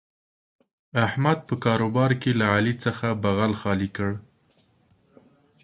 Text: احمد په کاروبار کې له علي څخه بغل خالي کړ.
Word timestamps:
احمد 1.05 1.37
په 1.47 1.55
کاروبار 1.65 2.11
کې 2.21 2.31
له 2.39 2.45
علي 2.55 2.73
څخه 2.85 3.07
بغل 3.23 3.51
خالي 3.61 3.89
کړ. 3.97 4.11